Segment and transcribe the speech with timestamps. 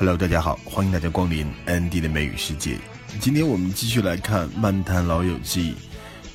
[0.00, 2.78] Hello，大家好，欢迎大家光临 Andy 的美语世界。
[3.20, 5.72] 今天我们继续来看《漫谈老友记》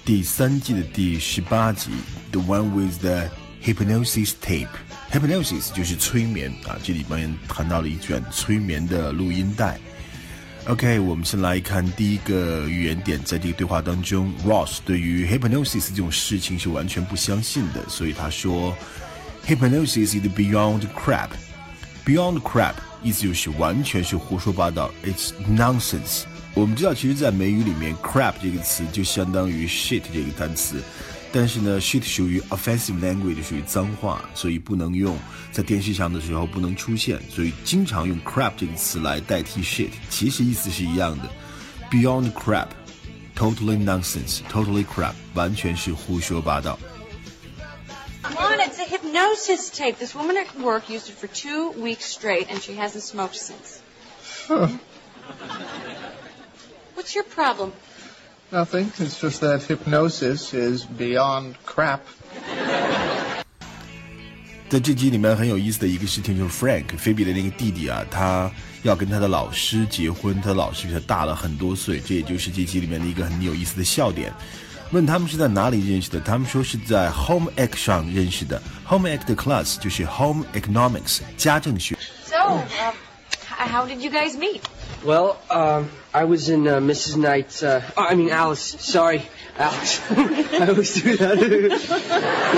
[0.06, 1.90] 第三季的第十八集
[2.32, 3.28] ，The One with the
[3.64, 4.68] Hypnosis Tape。
[5.12, 9.80] Hypnosis 就是催眠啊，这里面谈到了一卷催眠的录音带。
[10.68, 18.78] OK，我们先来看第一个语言点，在这个对话当中，Ross 对于 hypnosis 这种事情是完全不相信的，所以他说
[19.48, 21.30] ，hypnosis is beyond crap。
[22.06, 22.76] Beyond crap
[23.06, 26.24] 意思就是完全是胡说八道，It's nonsense。
[26.56, 30.82] 我们知道，其实，在美语里面，crap 这个词就相当于 shit 这个单词，
[31.32, 35.16] 但是呢，shit 属于 offensive language，属于脏话，所以不能用，
[35.52, 41.30] 在电视上的时候不能出现，所以经常用 crap 这个词来代替 shit，其实意思是一样的。
[41.92, 46.80] Beyond crap，totally nonsense，totally crap，完全是胡说八道。
[48.75, 49.99] it's a hypnosis tape.
[49.99, 53.81] This woman at work used it for two weeks straight, and she hasn't smoked since.
[54.49, 54.69] Huh.
[56.95, 57.73] What's your problem?
[58.51, 58.91] Nothing.
[58.99, 62.01] It's just that hypnosis is beyond crap.
[64.69, 68.49] 在这集里面很有意思的一个事情就是 Frank 菲比的那个弟弟啊，他
[68.85, 74.33] 要跟他的老师结婚，他的老师比他大了很多岁，这也就是这集里面的一个很有意思的笑点。
[74.93, 78.61] 问他们是在哪里认识的，他们说是在 Home Ec 上认识的。
[78.89, 81.97] Home Ec 的 class 就是 Home Economics 家政学。
[82.27, 82.95] So, um,
[83.57, 84.63] how did you guys meet?
[85.05, 87.17] Well, um, I was in uh, Mrs.
[87.17, 87.63] Knight's.
[87.63, 88.77] Uh, oh, I mean Alice.
[88.81, 89.23] Sorry,
[89.57, 90.01] Alice.
[90.11, 91.39] I always do that.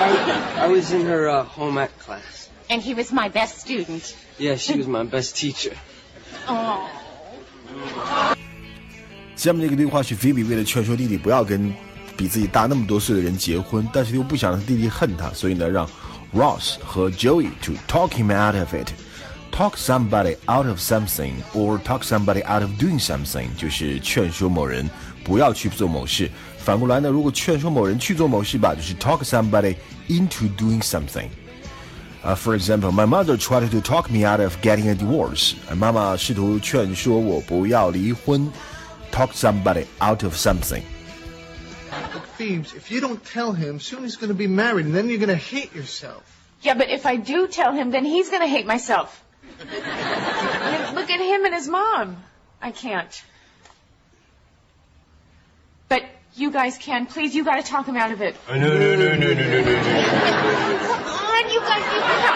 [0.00, 2.50] I, I, was in her uh, home ec class.
[2.68, 4.14] And he was my best student.
[4.38, 5.74] Yeah, she was my best teacher.
[6.48, 6.86] Oh.
[9.42, 11.72] 下面这个对话是菲比为了劝说弟弟不要跟
[12.16, 15.88] 比自己大那么多岁的人结婚，但是又不想让弟弟恨他，所以呢，让
[16.34, 22.02] Ross 和 Joey to talk him out of it。Talk somebody out of something or talk
[22.02, 24.88] somebody out of doing something，就是劝说某人
[25.24, 26.30] 不要去做某事。
[26.58, 29.76] 反过来呢，如果劝说某人去做某事吧，就是 talk somebody
[30.08, 34.94] into doing something。Uh, for example, my mother tried to talk me out of getting a
[34.94, 35.54] divorce.
[35.76, 38.48] 妈妈试图劝说我不要离婚。
[39.13, 40.83] Talk somebody out of something.
[41.91, 45.07] But Phoebes, if you don't tell him, soon he's going to be married, and then
[45.07, 46.23] you're going to hate yourself.
[46.63, 49.23] Yeah, but if I do tell him, then he's going to hate myself.
[49.59, 52.17] Look at him and his mom.
[52.59, 53.23] I can't.
[55.89, 56.03] But
[56.33, 57.05] you guys can.
[57.05, 58.35] Please, you got to talk him out of it.
[58.49, 59.83] No, no, no, no, no, no, no, no.
[60.89, 62.33] Come on, you guys, you can.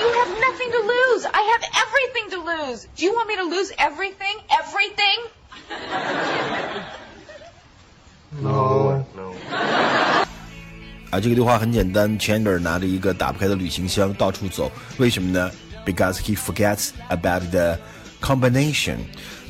[0.00, 1.26] You have nothing to lose.
[1.26, 2.87] I have everything to lose.
[2.95, 4.41] Do you want me to lose everything?
[4.49, 5.29] Everything?
[8.41, 9.35] No, no.
[11.11, 15.51] 啊，这个对话很简单，Chandler 拿着一个打不开的旅行箱到处走，为什么呢？
[15.85, 17.77] Because he forgets about the
[18.21, 18.97] combination。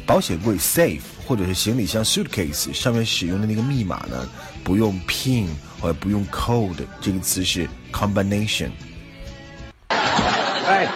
[0.05, 4.27] 保险柜 safe 或者是行李箱 suitcase 上面使用的那个密码呢，
[4.61, 5.47] 不用 pin
[5.79, 10.89] 或者不用 code，这个词是 combination。Hey.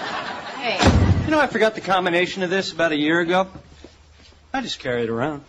[0.59, 1.00] Hey.
[1.32, 3.46] Know, I forgot the combination of this about a year ago.
[4.52, 5.40] I just carry it around.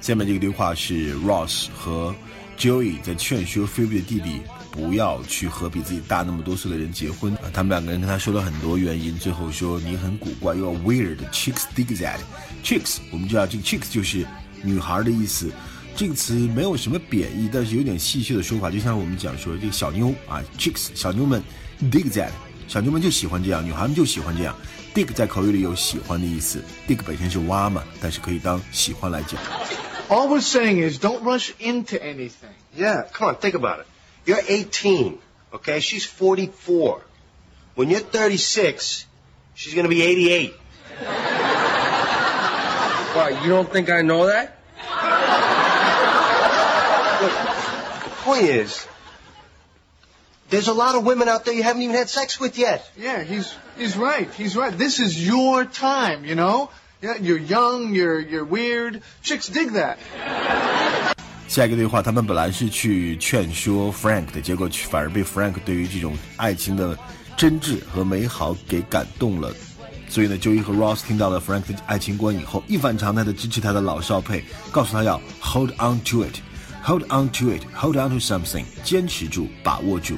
[0.00, 2.14] 下面这个对话是 Ross 和
[2.56, 4.40] Joey 在劝说 Phoebe 的弟弟
[4.70, 7.36] 不要去和比自己大那么多岁的人结婚。
[7.52, 11.16] 他们两个人跟他说了很多原因，最后说你很古怪，You are weird.
[11.32, 12.20] Chicks dig that.
[12.62, 14.24] Chicks，我们知道这个 chicks 就是
[14.62, 15.50] 女孩的意思。
[15.96, 21.42] 这个词没有什么贬义，但是有点戏谑的说法，就像我们讲说这个小妞啊，chicks 小妞们。
[21.90, 22.30] Dig that，
[22.71, 24.55] 小妞们就喜欢这样，女孩们就喜欢这样。
[24.93, 29.39] Dig 在口语里有喜欢的意思，dig 本身是挖嘛，但是可以当喜欢来讲。
[30.09, 32.53] All we're saying is don't rush into anything.
[32.75, 33.85] Yeah, come on, think about it.
[34.25, 35.19] You're 18,
[35.53, 35.79] okay?
[35.79, 37.01] She's 44.
[37.75, 39.05] When you're 36,
[39.55, 40.53] she's gonna be 88.
[43.13, 44.57] Why, you don't think I know that?
[47.21, 47.33] Look,
[48.03, 48.87] the point is,
[50.52, 52.82] there's a lot of women out there you haven't even had sex with yet.
[52.96, 54.28] Yeah, he's he's right.
[54.34, 54.70] He's right.
[54.70, 56.68] This is your time, you know?
[57.00, 59.00] Yeah, you're young, you're you're weird.
[59.22, 59.96] Chicks dig that.
[61.48, 66.96] 下一个对话，他们本来是去劝说 Frank 的，结果反而被 Frank 对于这种爱情的
[67.36, 69.50] 真挚和美好给感动了。
[70.08, 76.36] 所以呢，Joey 和 Ross 听到了 Frank 的爱情观以后，一反常态的支持他的老少配，告诉他要 Hold on to it。
[76.81, 80.17] it，hold on to it，hold on to something，坚持住，把握住。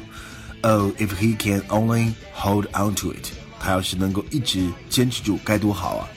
[0.62, 6.10] Oh, if he can only hold on to it，他要是能够一直坚持住，该多好啊！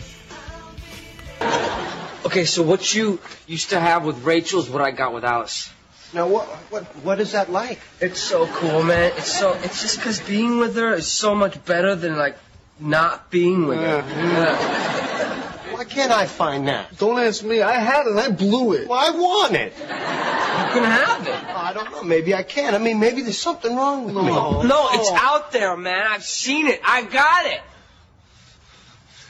[2.24, 5.68] Okay, so what you used to have with Rachel is what I got with Alice.
[6.14, 7.78] Now, what, what, what is that like?
[8.00, 9.12] It's so cool, man.
[9.16, 9.54] It's so.
[9.62, 12.36] It's just because being with her is so much better than like
[12.78, 14.04] not being with her.
[14.06, 15.74] Yeah.
[15.74, 16.96] Why can't I find that?
[16.98, 17.60] Don't ask me.
[17.60, 18.88] I had it and I blew it.
[18.88, 19.72] Well, I want it.
[20.76, 21.34] You can have it.
[21.54, 22.02] I don't know.
[22.02, 22.74] Maybe I can.
[22.74, 24.22] I mean, maybe there's something wrong with me.
[24.22, 24.62] No.
[24.62, 26.06] No, it's out there, man.
[26.06, 26.80] I've seen it.
[26.84, 27.60] I got it.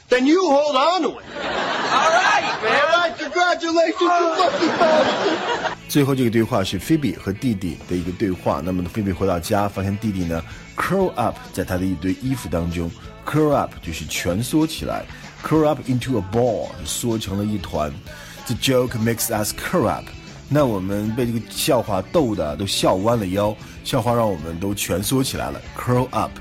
[0.09, 1.25] Then you hold on to it.
[1.25, 2.81] All right, man.
[2.81, 5.77] All right, congratulations, you lucky bastard.
[5.87, 8.61] 最后这个对话是菲比和弟弟的一个对话。
[8.63, 10.43] 那么呢，菲比回到家，发现弟弟呢
[10.75, 12.91] curl up 在他的一堆衣服当中，
[13.25, 15.05] curl up 就是蜷缩起来，
[15.43, 17.91] curl up into a ball 缩成了一团。
[18.47, 20.05] The joke makes us curl up。
[20.49, 26.31] 那我们被这个笑话逗的都笑弯了腰，笑话让我们都蜷缩起来了，curl up。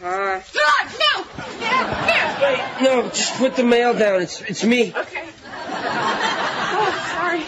[0.00, 0.40] Hi.
[0.52, 1.24] God, no!
[1.60, 2.28] Here, here.
[2.40, 4.22] Wait, no, just put the mail down.
[4.22, 4.92] It's it's me.
[4.94, 5.28] Okay.
[6.72, 7.42] Oh, sorry.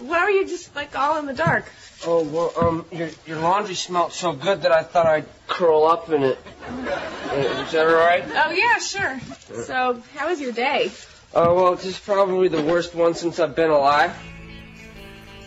[0.00, 1.64] Why were you just like all in the dark?
[2.06, 6.10] Oh well, um, your your laundry smelled so good that I thought I'd curl up
[6.10, 6.38] in it.
[6.68, 8.22] Uh, Is that all right?
[8.24, 9.18] Oh yeah, sure.
[9.64, 10.92] So, how was your day?
[11.34, 14.10] Uh, well, this is probably the worst one since I've been alive.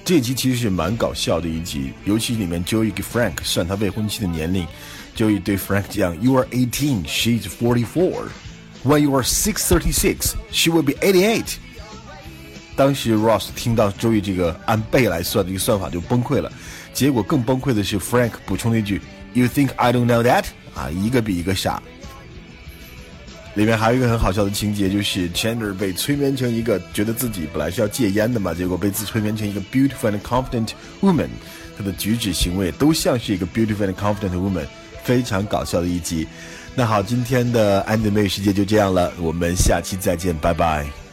[0.03, 4.67] 这集其实是蛮搞笑的一集，尤其里面 Joey 给 Frank 算他未婚妻的年龄，
[5.15, 8.29] Joey 对 Frank 讲：“You are eighteen, she's forty-four.
[8.83, 11.55] When you are six thirty-six, she will be eighty-eight.”
[12.75, 16.51] 当时 Ross 听到 Joey 这个按倍来算的一个算法就崩溃了，
[16.93, 19.01] 结果更崩溃的是 Frank 补充了一句：“
[19.33, 21.81] You think I don't know that？” 啊，一个比一个傻。
[23.56, 30.68] 里面还有一个很好笑的情节，就是 Chandler 被催眠成一个觉得自己本来是要戒烟的嘛，结果被自催眠成一个 beautiful and confident
[31.00, 31.28] woman，
[31.76, 34.66] 他的举止行为都像是一个 beautiful and confident woman，
[35.02, 36.28] 非常搞笑的一集。
[36.74, 41.05] 那好，今天的安德妹世界就这样了，我们下期再见，拜拜。